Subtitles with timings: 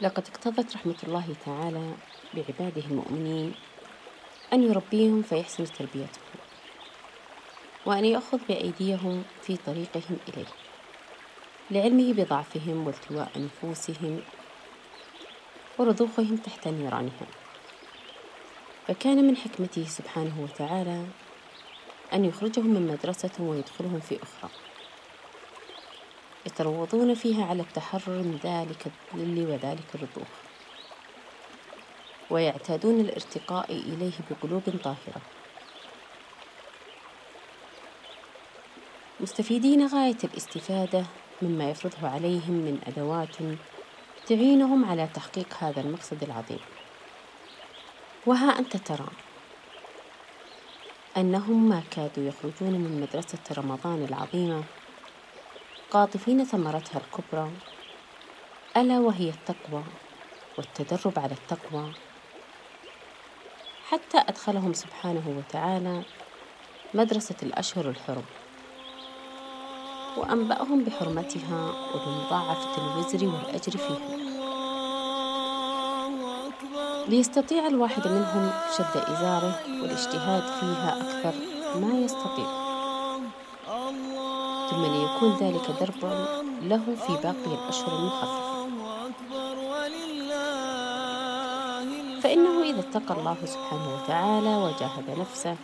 [0.00, 1.94] لقد اقتضت رحمة الله تعالى
[2.34, 3.54] بعباده المؤمنين
[4.52, 6.24] أن يربيهم فيحسن تربيتهم
[7.86, 10.46] وأن يأخذ بأيديهم في طريقهم إليه
[11.70, 14.20] لعلمه بضعفهم والتواء نفوسهم
[15.78, 17.26] ورضوخهم تحت نيرانها
[18.88, 21.06] فكان من حكمته سبحانه وتعالى
[22.12, 24.50] أن يخرجهم من مدرسة ويدخلهم في أخرى.
[26.46, 30.28] يتروضون فيها على التحرر من ذلك الذل وذلك الرضوخ
[32.30, 35.20] ويعتادون الارتقاء إليه بقلوب طاهرة.
[39.20, 41.04] مستفيدين غاية الاستفادة
[41.42, 43.36] مما يفرضه عليهم من أدوات
[44.26, 46.60] تعينهم على تحقيق هذا المقصد العظيم.
[48.26, 49.08] وها أنت ترى
[51.16, 54.64] أنهم ما كادوا يخرجون من مدرسة رمضان العظيمة
[55.90, 57.50] قاطفين ثمرتها الكبرى.
[58.76, 59.84] ألا وهي التقوى
[60.58, 61.92] والتدرب على التقوى.
[63.88, 66.02] حتى أدخلهم سبحانه وتعالى
[66.94, 68.24] مدرسة الأشهر الحرم.
[70.16, 74.16] وأنبأهم بحرمتها وبمضاعفة الوزر والأجر فيها.
[77.08, 81.34] ليستطيع الواحد منهم شد إزاره والاجتهاد فيها أكثر
[81.80, 82.65] ما يستطيع.
[84.70, 88.56] ثم ليكون ذلك دربا له في باقي الأشهر المخففة.
[92.20, 95.56] فإنه إذا اتقى الله سبحانه وتعالى وجاهد نفسه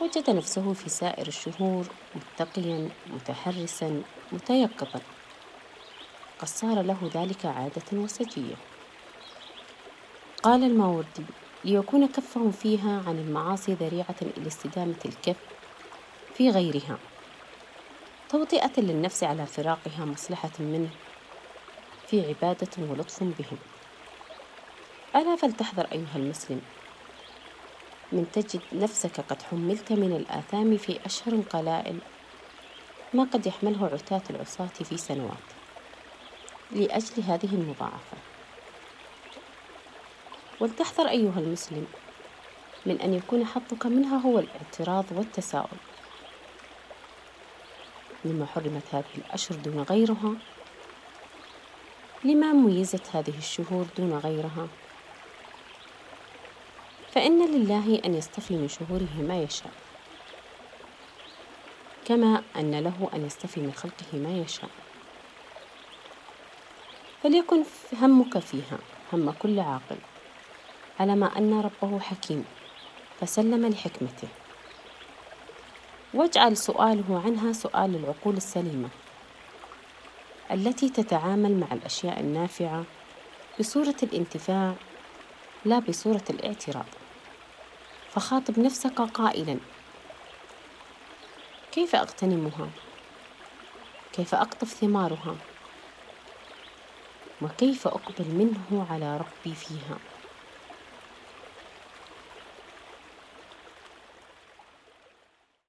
[0.00, 5.00] وجد نفسه في سائر الشهور متقيا متحرسا متيقظا.
[6.38, 8.56] قد صار له ذلك عادة وسجية.
[10.42, 11.24] قال الماوردي
[11.64, 15.36] ليكون كفهم فيها عن المعاصي ذريعة إلى استدامة الكف
[16.34, 16.98] في غيرها.
[18.30, 20.90] توطئة للنفس على فراقها مصلحة منه
[22.06, 23.58] في عبادة ولطف بهم.
[25.16, 26.60] ألا فلتحذر أيها المسلم
[28.12, 31.98] من تجد نفسك قد حملت من الآثام في أشهر قلائل
[33.14, 35.48] ما قد يحمله عتاة العصاة في سنوات
[36.70, 38.16] لأجل هذه المضاعفة.
[40.60, 41.86] ولتحذر أيها المسلم
[42.86, 45.78] من أن يكون حظك منها هو الاعتراض والتساؤل.
[48.24, 50.34] لما حرمت هذه الأشهر دون غيرها؟
[52.24, 54.68] لما ميزت هذه الشهور دون غيرها؟
[57.12, 59.72] فإن لله أن يصطفي من شهوره ما يشاء
[62.04, 64.70] كما أن له أن يصطفي من خلقه ما يشاء.
[67.22, 67.64] فليكن
[68.02, 68.78] همك فيها
[69.12, 69.96] هم كل عاقل
[71.00, 72.44] على ما أن ربه حكيم
[73.20, 74.28] فسلم لحكمته.
[76.14, 78.88] واجعل سؤاله عنها سؤال العقول السليمة
[80.50, 82.84] التي تتعامل مع الأشياء النافعة
[83.60, 84.74] بصورة الانتفاع
[85.64, 86.86] لا بصورة الاعتراض
[88.10, 89.58] فخاطب نفسك قائلا
[91.72, 92.68] كيف أغتنمها؟
[94.12, 95.36] كيف أقطف ثمارها؟
[97.42, 99.98] وكيف أقبل منه على ربي فيها؟